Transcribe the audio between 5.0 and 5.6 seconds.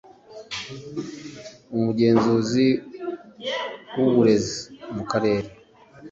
karere